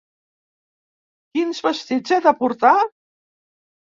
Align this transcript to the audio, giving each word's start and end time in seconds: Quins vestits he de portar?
Quins 1.35 1.59
vestits 1.67 2.15
he 2.15 2.19
de 2.27 2.33
portar? 2.39 2.75